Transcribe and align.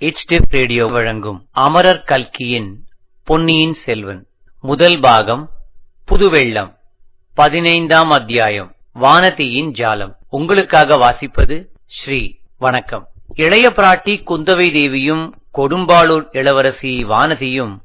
இட்ஸ்டிப் 0.00 0.44
radio 0.48 0.86
வழங்கும் 0.86 1.46
அமரர் 1.50 2.02
கல்கியின் 2.02 2.84
பொன்னியின் 3.24 3.74
செல்வன். 3.74 4.26
முதல் 4.60 5.00
பாகம் 5.00 5.50
புதுவெள்ளம் 6.04 6.74
பதினைந்தாம் 7.34 8.10
அத்தியாயம் 8.10 8.74
வானதியின் 8.94 9.70
ஜாலம். 9.70 10.12
உங்களுக்காக 10.30 10.96
வாசிப்பது 10.96 11.64
ஸ்ரீ 11.86 12.34
வணக்கம். 12.58 13.06
இளைய 13.34 13.72
பிராட்டி 13.76 14.22
குந்தவை 14.26 14.72
தேவியும் 14.72 15.36
கொடும்பாளூர் 15.58 16.28
இளவரசி 16.32 17.04
வானதியும் 17.04 17.78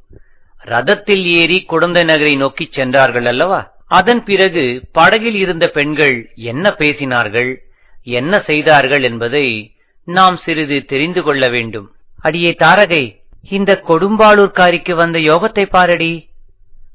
ரதத்தில் 0.66 1.23
ஏறி 1.23 1.64
குடந்தை 1.64 2.04
நகரை 2.04 2.36
நோக்கிச் 2.36 2.71
சென்றார்கள் 2.71 3.25
அல்லவா? 3.25 3.73
அதன் 3.88 4.23
பிறகு 4.23 4.89
படகில் 4.91 5.36
இருந்த 5.36 5.68
பெண்கள் 5.68 6.32
என்ன 6.36 6.70
பேசினார்கள் 6.70 7.57
என்ன 8.04 8.39
செய்தார்கள் 8.39 9.04
என்பதை 9.04 9.75
நாம் 10.04 10.38
சிறிது 10.38 10.86
தெரிந்து 10.86 11.23
கொள்ள 11.23 11.50
வேண்டும். 11.50 11.93
அடியே 12.24 12.52
தாரகை 12.60 13.04
இந்த 13.50 13.71
கொடும்பாளூர்காரிக்கு 13.88 14.93
வந்த 14.96 15.18
யோகத்தை 15.20 15.66
பாரடி. 15.66 16.14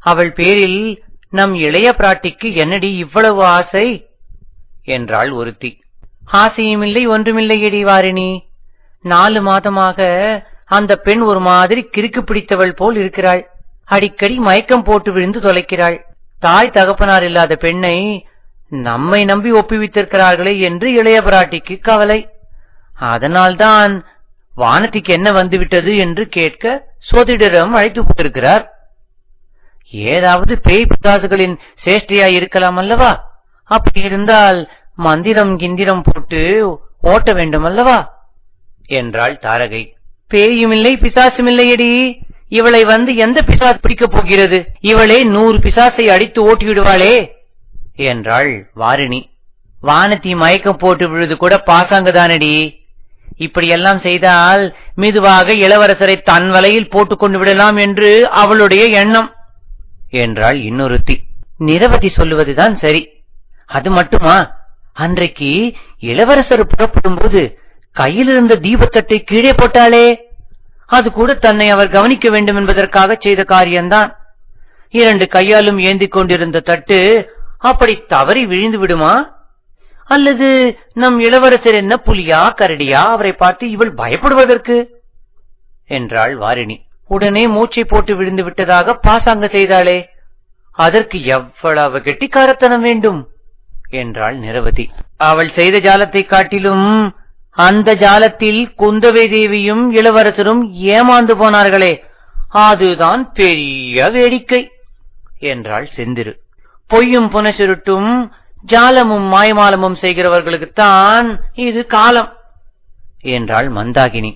அவள் 0.01 0.33
பேரில் 0.33 1.03
நம் 1.31 1.55
இளைய 1.55 1.89
பிராட்டிக்கு 1.99 2.49
என்னடி 2.55 2.91
இவ்வளவு 2.97 3.45
ஆசை? 3.45 3.87
என்றாள் 4.85 5.31
ஒருத்தி. 5.31 5.71
ஆசையுமில்லை 6.33 7.03
ஒன்றுமில்லையடி 7.09 7.81
வாரிணி. 7.83 8.31
நாலு 9.03 9.41
மாதமாக 9.43 9.99
அந்த 10.65 10.97
பெண் 10.97 11.21
ஒரு 11.21 11.41
மாதிரி 11.41 11.89
கிறுக்கு 11.97 12.21
பிடித்தவள் 12.21 12.75
போல் 12.75 12.97
இருக்கிறாள். 12.97 13.43
அடிக்கடி 13.85 14.37
மயக்கம் 14.39 14.83
போட்டு 14.83 15.13
விழுந்து 15.13 15.41
தொலைக்கிறாள். 15.41 15.99
தாய் 16.41 16.71
தகப்பனார் 16.71 17.25
இல்லாத 17.25 17.57
பெண்ணை 17.57 18.27
நம்மை 18.69 19.25
நம்பி 19.25 19.53
ஒப்புவித்திருக்கிறார்களே 19.53 20.55
என்று 20.61 20.93
இளைய 20.93 21.21
பிராட்டிக்கு 21.21 21.77
கவலை. 21.81 22.21
அதனால்தான் 22.99 23.93
வானத்திக்கு 24.59 25.09
என்ன 25.09 25.33
வந்துவிட்டது 25.33 25.97
என்று 25.97 26.29
கேட்க 26.29 26.85
சோதிடரிடம் 27.11 27.71
அழைத்து 27.71 28.03
போட்டிருக்கிறார் 28.03 28.69
ஏதாவது 29.91 30.61
பேய் 30.63 30.87
பிசாசுகளின் 30.87 31.59
சேஷ்டையாய் 31.85 32.33
இருக்கலாம் 32.33 32.77
அல்லவா? 32.77 33.25
அப்படி 33.65 34.05
இருந்தால் 34.05 34.71
மந்திரம் 34.95 35.59
கிந்திரம் 35.59 36.03
போட்டு 36.05 36.81
ஓட்ட 37.01 37.33
வேண்டும் 37.33 37.65
அல்லவா? 37.65 38.27
என்றாள் 38.87 39.39
தாரகை. 39.43 39.93
பேயுமில்லை 40.35 40.93
பிசாசுமில்லையடி 40.97 42.21
இவளை 42.49 42.85
வந்து 42.85 43.17
எந்த 43.17 43.43
பிசாஸ் 43.47 43.79
பிடிக்கப் 43.81 44.11
போகிறது? 44.13 44.67
இவளே 44.81 45.25
நூறு 45.25 45.59
பிசாசை 45.59 46.11
அடித்து 46.11 46.43
ஓட்டி 46.43 46.67
விடுவாளே 46.67 47.31
என்றாள் 47.95 48.71
வாரிணி. 48.77 49.23
வானத்தி 49.83 50.37
மயக்கம் 50.37 50.77
போட்டு 50.77 51.09
விழுது 51.09 51.37
கூட 51.37 51.63
பாசாங்கதானடி. 51.67 52.78
இப்படியெல்லாம் 53.39 53.99
செய்தால் 53.99 54.77
மெதுவாக 54.95 55.53
இளவரசரை 55.53 56.23
தன் 56.23 56.51
வலையில் 56.51 56.91
போட்டுக் 56.91 57.19
கொண்டு 57.19 57.39
விடலாம் 57.39 57.77
என்று 57.77 58.29
அவளுடைய 58.29 58.85
எண்ணம். 58.85 59.35
என்றாள் 60.11 60.57
இன்னொருத்தி. 60.57 61.19
நிரவதி 61.59 62.11
சொல்லுவதுதான் 62.17 62.75
சரி. 62.75 63.09
அது 63.67 63.91
மட்டுமா? 63.91 64.51
அன்றைக்கு 64.93 65.75
இளவரசர் 65.99 66.67
புறப்படும் 66.67 67.15
போது 67.15 67.59
கையில் 67.93 68.29
இருந்த 68.29 68.55
தீபத்தட்டை 68.55 69.25
கீழே 69.25 69.51
போட்டாளே. 69.51 70.17
அது 70.87 71.13
கூட 71.13 71.35
தன்னை 71.35 71.71
அவர் 71.71 71.89
கவனிக்க 71.89 72.31
வேண்டும் 72.31 72.57
என்பதற்காக 72.57 73.17
செய்த 73.19 73.45
காரியம்தான். 73.45 74.17
இரண்டு 74.91 75.29
கையாலும் 75.29 75.79
ஏந்திக் 75.79 76.13
கொண்டிருந்த 76.13 76.61
தட்டு 76.61 77.31
அப்படி 77.59 78.05
தவறி 78.09 78.47
விழுந்து 78.47 78.79
விடுமா? 78.79 79.38
அல்லது 80.09 80.49
நம் 80.93 81.19
இளவரசர் 81.21 81.75
என்ன 81.75 81.95
புலியா 82.07 82.41
கரடியா? 82.61 83.01
அவரை 83.15 83.33
பார்த்து 83.33 83.71
இவள் 83.71 83.93
பயப்படுவதற்கு? 83.95 84.77
என்றாள் 85.87 86.35
வாரிணி. 86.39 86.77
உடனே 87.07 87.43
மூச்சை 87.49 87.85
போட்டு 87.85 88.17
விழுந்து 88.17 88.45
விட்டதாக 88.45 88.95
பாசாங்க 89.07 89.47
செய்தாளே 89.51 89.99
அதற்கு 90.77 91.19
எவ்வளவு 91.25 91.99
கெட்டிக்காரத்தனம் 91.99 92.81
வேண்டும்? 92.81 93.21
என்றாள் 93.91 94.37
நிரவதி. 94.39 94.85
அவள் 95.17 95.51
செய்த 95.53 95.77
ஜாலத்தை 95.79 96.23
காட்டிலும் 96.27 96.89
அந்த 97.51 97.95
ஜாலத்தில் 97.95 98.61
குந்தவை 98.79 99.25
தேவியும் 99.31 99.85
இளவரசரும் 99.93 100.63
ஏமாந்து 100.95 101.35
போனார்களே 101.41 101.93
அதுதான் 102.65 103.23
பெரிய 103.33 104.09
வேடிக்கை 104.11 104.61
என்றாள் 105.53 105.89
செந்திரு. 105.97 106.33
பொய்யும் 106.91 107.31
புனசுருட்டும் 107.31 108.11
ஜாலமும் 108.69 109.33
மாயமாலமும் 109.35 109.97
செய்கிறவர்களுக்குத்தான் 110.01 111.39
இது 111.53 111.87
காலம். 111.87 112.37
என்றாள் 113.21 113.69
மந்தாகினி. 113.69 114.35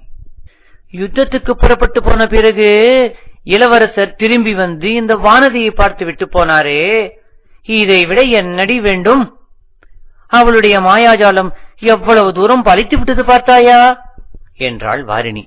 யுத்தத்துக்கு 0.93 1.51
புறப்பட்டு 1.51 2.03
போன 2.03 2.27
பிறகு 2.27 3.17
இளவரசர் 3.45 4.15
திரும்பி 4.15 4.55
வந்து 4.55 4.93
இந்த 4.93 5.17
வானதியை 5.17 5.71
பார்த்து 5.71 6.05
விட்டு 6.05 6.29
போனாரே. 6.33 7.11
இதை 7.63 8.05
விட 8.05 8.21
என்னடி 8.21 8.81
வேண்டும். 8.81 9.37
அவளுடைய 10.29 10.81
மாயாஜாலம் 10.81 11.53
எவ்வளவு 11.79 12.33
தூரம் 12.33 12.63
பழித்து 12.63 12.97
விட்டது 12.97 13.25
பார்த்தாயா? 13.25 14.03
என்றாள் 14.55 15.05
வாரிணி. 15.05 15.45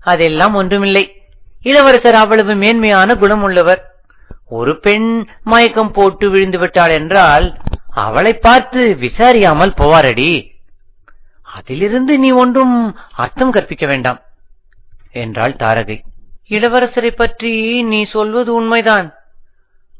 அதெல்லாம் 0.00 0.54
ஒன்றுமில்லை. 0.54 1.22
இளவரசர் 1.62 2.14
அவ்வளவு 2.14 2.54
மேன்மையான 2.54 3.14
குணம் 3.14 3.42
உள்ளவர் 3.42 3.97
ஒரு 4.48 4.80
பெண் 4.80 5.26
மயக்கம் 5.42 5.92
போட்டு 5.92 6.30
விழுந்து 6.30 6.58
விட்டாள் 6.58 6.90
என்றால் 6.90 7.46
அவளை 7.94 8.32
பார்த்து 8.34 8.96
விசாரியாமல் 9.00 9.78
போவாரடி. 9.78 10.50
அதிலிருந்து 11.42 12.18
நீ 12.18 12.30
ஒன்றும் 12.30 12.96
அர்த்தம் 13.14 13.50
கற்பிக்க 13.50 13.86
வேண்டாம் 13.86 14.20
என்றாள் 15.12 15.54
தாரகை. 15.54 15.98
இளவரசரை 16.48 17.10
பற்றி 17.10 17.82
நீ 17.82 18.02
சொல்வது 18.02 18.54
உண்மைதான். 18.54 19.12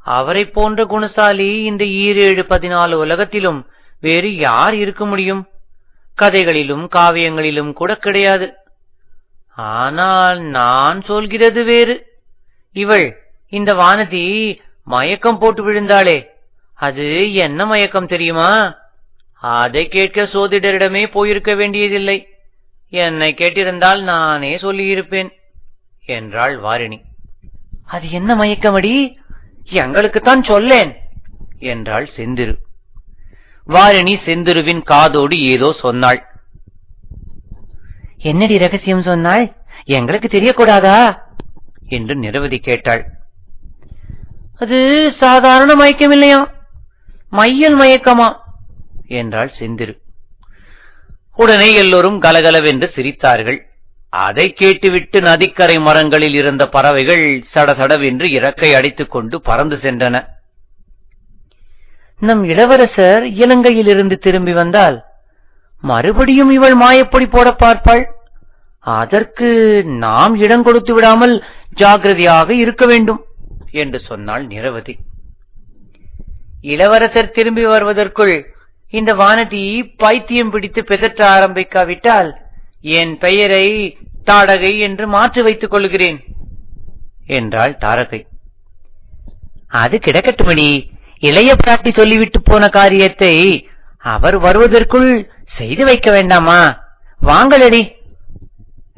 அவரை 0.02 0.44
போன்ற 0.46 0.84
குணசாலி 0.84 1.48
இந்த 1.62 1.84
ஈரேழு 1.84 2.42
பதினாலு 2.48 2.92
உலகத்திலும் 2.92 3.66
வேறு 4.00 4.36
யார் 4.36 4.74
இருக்க 4.74 5.06
முடியும்? 5.06 5.42
கதைகளிலும் 6.14 6.88
காவியங்களிலும் 6.94 7.72
கூட 7.72 7.96
கிடையாது. 7.96 8.46
ஆனால் 9.54 10.40
நான் 10.40 11.00
சொல்கிறது 11.02 11.64
வேறு. 11.64 11.96
இவள் 12.72 13.08
இந்த 13.48 13.74
வானதி 13.74 14.58
மயக்கம் 14.84 15.38
போட்டு 15.38 15.72
விழுந்தாளே. 15.72 16.26
அது 16.74 17.34
என்ன 17.34 17.66
மயக்கம் 17.66 18.06
தெரியுமா? 18.06 18.76
அதை 19.32 19.88
கேட்க 19.88 20.22
சோதிடரிடமே 20.22 21.10
போயிருக்க 21.10 21.54
வேண்டியதில்லை. 21.54 22.28
என்னை 22.88 23.34
கேட்டிருந்தால் 23.38 24.02
நானே 24.02 24.56
சொல்லியிருப்பேன் 24.56 25.30
என்றாள் 26.06 26.60
வாரிணி. 26.60 27.00
அது 27.84 28.10
என்ன 28.10 28.34
மயக்கமடி? 28.34 29.16
எங்களுக்குத்தான் 29.70 30.42
சொல்லேன் 30.42 30.96
என்றாள் 31.58 32.08
செந்திரு. 32.16 32.56
வாரிணி 33.66 34.16
செந்திருவின் 34.24 34.82
காதோடு 34.82 35.40
ஏதோ 35.40 35.72
சொன்னாள். 35.72 36.26
என்னடி 38.16 38.58
ரகசியம் 38.58 39.02
சொன்னாள்? 39.02 39.56
எங்களுக்கு 39.84 40.28
தெரியக்கூடாதா? 40.28 41.18
என்று 41.88 42.14
நிரவதி 42.16 42.58
கேட்டாள். 42.58 43.16
அது 44.58 45.10
சாதாரண 45.12 45.74
மயக்கம் 45.74 46.10
இல்லையா 46.10 46.50
மையல் 47.30 47.76
மயக்கமா? 47.76 48.28
என்றாள் 49.06 49.52
செந்திரு 49.60 49.94
உடனே 51.36 51.74
எல்லோரும் 51.74 52.18
கலகலவென்று 52.20 52.90
சிரித்தார்கள். 52.94 53.58
அதை 54.08 54.52
கேட்டுவிட்டு 54.52 55.20
நதிக்கரை 55.20 55.78
மரங்களில் 55.78 56.34
இருந்த 56.34 56.68
பறவைகள் 56.68 57.44
சடசடவென்று 57.54 58.26
இறக்கை 58.30 58.74
அடித்துக் 58.74 59.10
கொண்டு 59.10 59.40
பறந்து 59.40 59.76
சென்றன. 59.76 60.24
நம் 62.20 62.44
இளவரசர் 62.44 63.24
இலங்கையிலிருந்து 63.24 64.16
திரும்பி 64.18 64.52
வந்தால் 64.52 65.04
மறுபடியும் 65.80 66.50
இவள் 66.50 66.76
மாயப்பொடி 66.76 67.26
போட 67.30 67.56
பார்ப்பாள். 67.58 68.04
அதற்கு 68.80 69.48
நாம் 69.84 70.36
இடம் 70.36 70.62
கொடுத்து 70.62 70.94
விடாமல் 70.94 71.44
ஜாகிரதையாக 71.76 72.50
இருக்க 72.50 72.86
வேண்டும். 72.86 73.22
என்று 73.70 73.98
சொன்னாள் 74.00 74.46
நிரவதி. 74.46 74.98
இளவரசர் 76.60 77.30
திரும்பி 77.30 77.66
வருவதற்குள் 77.66 78.46
இந்த 78.90 79.14
வானதி 79.14 79.92
பைத்தியம் 79.96 80.50
பிடித்து 80.50 80.82
பிதற்ற 80.82 81.20
ஆரம்பிக்காவிட்டால் 81.28 82.32
என் 82.80 83.18
பெயரை 83.18 83.98
தாடகை 84.26 84.78
என்று 84.78 85.06
மாற்றி 85.06 85.42
வைத்துக் 85.42 85.70
கொள்கிறேன் 85.70 86.24
என்றாள் 87.26 87.76
தாரகை. 87.80 88.26
அது 89.68 89.98
கிடக்கட்டுமணி. 89.98 90.96
இளைய 91.18 91.54
பிராட்டி 91.54 91.90
சொல்லிவிட்டு 91.92 92.42
போன 92.42 92.68
காரியத்தை 92.68 93.68
அவர் 93.96 94.38
வருவதற்குள் 94.38 95.30
செய்து 95.44 95.84
வைக்க 95.84 96.10
வேண்டாமா? 96.10 96.86
வாங்களடி 97.22 97.92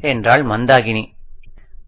என்றாள் 0.01 0.45
மந்தாகினி. 0.45 1.03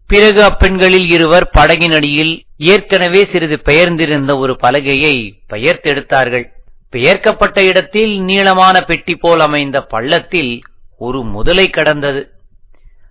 பிறகு 0.06 0.42
அப்பெண்களில் 0.42 1.10
இருவர் 1.12 1.50
படகின் 1.56 1.94
அடியில் 1.94 2.44
ஏற்கனவே 2.56 3.24
சிறிது 3.24 3.60
பெயர்ந்திருந்த 3.60 4.36
ஒரு 4.36 4.56
பலகையை 4.62 5.32
பெயர்த்தெடுத்தார்கள். 5.52 6.46
பெயர்க்கப்பட்ட 6.90 7.64
இடத்தில் 7.64 8.20
நீளமான 8.20 8.82
பெட்டி 8.82 9.14
போல் 9.14 9.40
அமைந்த 9.40 9.80
பள்ளத்தில் 9.80 10.62
ஒரு 10.98 11.22
முதலை 11.22 11.70
கடந்தது. 11.70 12.30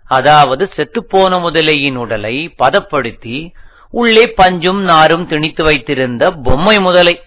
அதாவது 0.07 0.69
செத்துப்போன 0.75 1.39
முதலையின் 1.39 1.95
உடலை 1.95 2.49
பதப்படுத்தி 2.49 3.51
உள்ளே 3.89 4.33
பஞ்சும் 4.37 4.81
நாரும் 4.81 5.27
திணித்து 5.27 5.63
வைத்திருந்த 5.63 6.31
பொம்மை 6.31 6.79
முதலை. 6.79 7.21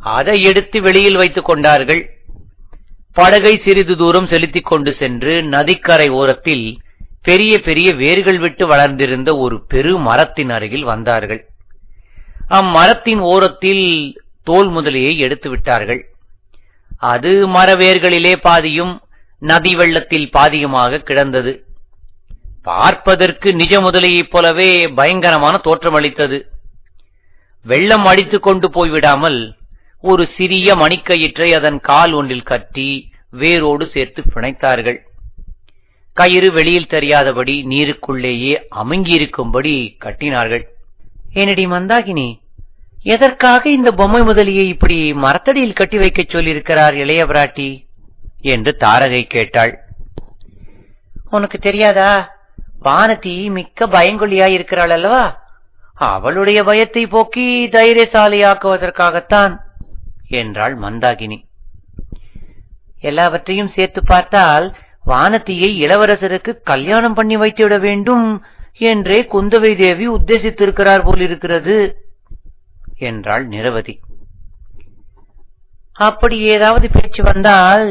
அதை 0.00 0.42
எடுத்து 0.42 0.82
வெளியில் 0.82 1.16
வைத்துக் 1.16 1.44
கொண்டார்கள். 1.44 2.10
படகை 3.12 3.56
சிறிது 3.56 3.96
தூரம் 3.96 4.26
செலுத்திக் 4.26 4.64
கொண்டு 4.64 4.92
சென்று 4.92 5.42
நதிக்கரை 5.42 6.08
ஓரத்தில் 6.08 6.80
பெரிய 7.22 7.60
பெரிய 7.60 7.94
வேர்கள் 7.94 8.38
விட்டு 8.38 8.66
வளர்ந்திருந்த 8.66 9.36
ஒரு 9.36 9.64
பெரு 9.68 9.98
மரத்தின் 9.98 10.50
அருகில் 10.50 10.84
வந்தார்கள். 10.84 11.46
அம்மரத்தின் 12.48 13.18
ஓரத்தில் 13.18 13.84
தோல் 14.44 14.70
முதலையை 14.70 15.16
எடுத்து 15.16 15.50
விட்டார்கள். 15.50 16.06
அது 16.98 17.48
மரவேர்களிலே 17.48 18.36
பாதியும் 18.36 19.00
நதி 19.38 19.74
வெள்ளத்தில் 19.74 20.30
பாதியுமாக 20.32 20.98
கிடந்தது. 20.98 21.66
பார்ப்பதற்கு 22.62 23.54
நிஜ 23.54 23.80
முதலையைப் 23.80 24.30
போலவே 24.30 24.88
பயங்கரமான 24.88 25.60
தோற்றமளித்தது 25.64 26.42
வெள்ளம் 27.64 28.04
அடித்துக் 28.04 28.42
கொண்டு 28.42 28.68
போய்விடாமல் 28.68 29.52
ஒரு 30.00 30.26
சிறிய 30.26 30.74
மணிக்கயிற்றை 30.74 31.54
அதன் 31.54 31.80
கால் 31.80 32.12
ஒன்றில் 32.12 32.42
கட்டி 32.42 33.10
வேரோடு 33.30 33.86
சேர்த்து 33.86 34.22
பிணைத்தார்கள். 34.34 34.98
கயிறு 36.12 36.52
வெளியில் 36.52 36.86
தெரியாதபடி 36.86 37.66
நீருக்குள்ளேயே 37.66 38.62
அமுங்கியிருக்கும்படி 38.76 39.96
கட்டினார்கள். 40.04 40.64
ஏனடி 41.34 41.64
மந்தாகினி 41.66 42.40
எதற்காக 43.02 43.70
இந்த 43.70 43.92
பொம்மை 43.92 44.20
முதலியை 44.20 44.64
இப்படி 44.68 45.12
மரத்தடியில் 45.14 45.72
கட்டி 45.72 45.98
வைக்கச் 45.98 46.34
சொல்லியிருக்கிறார் 46.34 46.92
இளைய 46.92 47.24
பிராட்டி? 47.24 47.86
என்று 48.40 48.76
தாரகை 48.80 49.26
கேட்டாள். 49.26 49.78
உனக்கு 51.30 51.58
தெரியாதா? 51.58 52.36
வானதி 52.84 53.50
மிக்க 53.50 53.86
பயங்கொல்லியாய் 53.86 54.56
இருக்கிறாள் 54.58 54.90
அல்லவா? 54.90 55.42
அவளுடைய 55.94 56.64
பயத்தை 56.64 57.06
போக்கி 57.06 57.68
தைரியசாலியாக்குவதற்காகத்தான் 57.72 59.56
என்றாள் 60.28 60.78
மந்தாகினி. 60.78 61.42
எல்லாவற்றையும் 63.00 63.68
சேர்த்து 63.68 64.02
பார்த்தால் 64.04 64.76
வானதியை 65.04 65.70
இளவரசருக்கு 65.84 66.52
கல்யாணம் 66.62 67.14
பண்ணி 67.14 67.36
வைத்துவிட 67.36 67.76
வேண்டும் 67.78 68.26
என்றே 68.90 69.18
குந்தவை 69.32 69.72
தேவி 69.76 70.06
உத்தேசித்திருக்கிறார் 70.08 71.04
போலிருக்கிறது 71.04 71.76
என்றாள் 73.08 73.44
நிரவதி. 73.46 73.94
அப்படி 75.98 76.36
ஏதாவது 76.54 76.86
பேச்சு 76.90 77.22
வந்தால் 77.22 77.86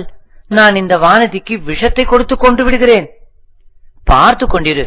நான் 0.49 0.75
இந்த 0.75 0.93
வானதிக்கு 0.97 1.55
விஷத்தை 1.63 2.05
கொடுத்து 2.05 2.35
கொண்டு 2.37 2.63
விடுகிறேன். 2.63 3.07
பார்த்து 4.03 4.45
கொண்டிரு 4.45 4.85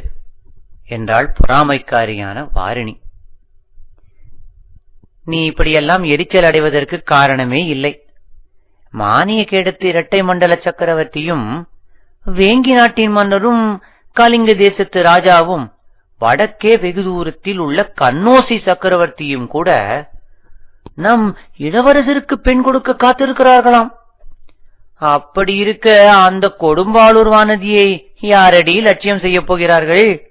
என்றாள் 0.89 1.29
பொறாமைக்காரியான 1.39 2.39
வாரிணி. 2.55 2.95
நீ 5.25 5.39
இப்படியெல்லாம் 5.45 6.03
எரிச்சல் 6.05 6.45
அடைவதற்கு 6.45 6.97
காரணமே 7.03 7.61
இல்லை. 7.67 7.93
மானிய 8.95 9.43
கேடத்து 9.51 9.85
இரட்டை 9.85 10.21
மண்டல 10.23 10.55
சக்கரவர்த்தியும் 10.65 11.47
வேங்கி 12.25 12.75
நாட்டின் 12.75 13.11
மன்னரும் 13.11 13.83
கலிங்க 14.17 14.55
தேசத்து 14.55 15.03
ராஜாவும் 15.03 15.73
வடக்கே 16.19 16.81
வெகு 16.81 17.03
தூரத்தில் 17.03 17.59
உள்ள 17.59 17.93
கண்ணோசி 18.01 18.59
சக்கரவர்த்தியும் 18.65 19.47
கூட 19.47 20.09
நம் 20.95 21.37
இளவரசருக்கு 21.59 22.33
பெண் 22.33 22.63
கொடுக்க 22.63 22.93
காத்திருக்கிறார்களாம். 22.93 23.91
அப்படி 24.95 25.57
இருக்க 25.57 26.13
அந்த 26.13 26.55
கொடும்பாளூர் 26.61 27.29
வானதியை 27.29 28.07
யாரடி 28.21 28.81
லட்சியம் 28.81 29.19
செய்யப் 29.19 29.47
போகிறார்கள்? 29.47 30.31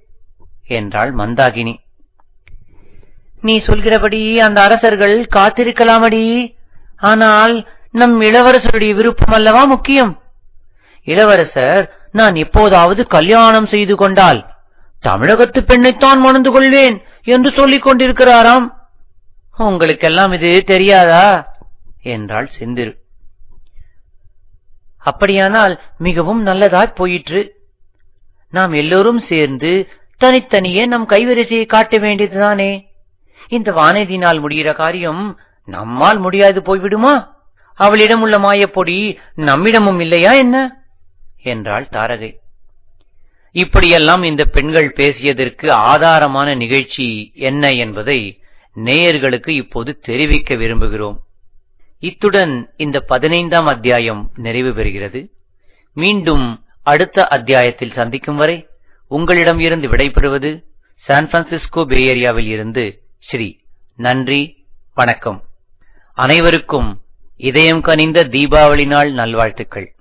என்றாள் 0.68 1.16
மந்தாகினி. 1.16 1.76
நீ 3.42 3.58
சொல்கிறபடி 3.58 4.40
அந்த 4.40 4.62
அரசர்கள் 4.62 5.28
காத்திருக்கலாமடி. 5.36 6.56
ஆனால் 6.98 7.68
நம் 7.92 8.22
இளவரசருடைய 8.22 8.94
விருப்பம் 8.94 9.34
அல்லவா 9.34 9.64
முக்கியம்? 9.64 10.23
இளவரசர் 11.04 11.94
நான் 12.12 12.36
எப்போதாவது 12.36 13.08
கல்யாணம் 13.08 13.66
செய்து 13.66 13.96
கொண்டால் 13.96 14.46
தமிழகத்து 15.02 15.62
பெண்ணைத்தான் 15.62 16.18
மணந்து 16.18 16.52
கொள்வேன் 16.52 17.02
என்று 17.24 17.52
சொல்லிக் 17.52 17.88
கொண்டிருக்கிறாராம். 17.88 18.68
உங்களுக்கெல்லாம் 19.58 20.32
இது 20.32 20.64
தெரியாதா? 20.64 21.56
என்றாள் 22.02 22.50
செந்திரு 22.60 22.96
அப்படியானால் 24.98 25.82
மிகவும் 25.98 26.46
நல்லதாய் 26.46 26.96
போயிற்று. 26.96 27.56
நாம் 28.50 28.72
எல்லோரும் 28.72 29.20
சேர்ந்து 29.20 29.88
தனித்தனியே 30.18 30.86
நம் 30.86 31.10
கைவரிசையை 31.10 31.66
காட்ட 31.66 31.98
வேண்டியதுதானே? 31.98 32.86
இந்த 33.48 33.72
வானதியினால் 33.72 34.40
முடிகிற 34.40 34.76
காரியம் 34.76 35.40
நம்மால் 35.66 36.18
முடியாது 36.18 36.62
போய்விடுமா? 36.62 37.28
அவளிடம் 37.76 38.22
உள்ள 38.22 38.38
மாயப்பொடி 38.38 39.18
நம்மிடமும் 39.38 40.00
இல்லையா 40.00 40.32
என்ன? 40.32 40.83
என்றாள் 41.44 41.88
தாரகை. 41.92 42.32
இப்படியெல்லாம் 43.52 44.24
இந்த 44.24 44.46
பெண்கள் 44.46 44.94
பேசியதற்கு 44.98 45.68
ஆதாரமான 45.72 46.56
நிகழ்ச்சி 46.56 47.32
என்ன 47.36 47.70
என்பதை 47.70 48.20
நேயர்களுக்கு 48.76 49.50
இப்போது 49.50 50.00
தெரிவிக்க 50.00 50.56
விரும்புகிறோம். 50.56 51.18
இத்துடன் 52.00 52.70
இந்த 52.78 53.00
பதினைந்தாம் 53.00 53.66
அத்தியாயம் 53.66 54.32
நிறைவு 54.36 54.72
பெறுகிறது. 54.72 55.30
மீண்டும் 55.94 56.46
அடுத்த 56.84 57.28
அத்தியாயத்தில் 57.28 57.92
சந்திக்கும் 57.92 58.36
வரை 58.36 58.68
உங்களிடம் 59.08 59.60
இருந்து 59.60 59.88
விடைபெறுவது 59.88 60.64
சான் 60.96 61.28
பிரான்சிஸ்கோ 61.28 61.76
பேஏரியாவில் 61.76 62.52
இருந்து 62.56 63.02
ஸ்ரீ 63.20 63.60
நன்றி 63.96 64.42
வணக்கம். 64.94 65.44
அனைவருக்கும் 66.14 66.90
இதயம் 67.38 67.82
கனிந்த 67.82 68.24
தீபாவளி 68.24 68.86
நாள் 68.88 69.12
நல்வாழ்த்துக்கள். 69.12 69.96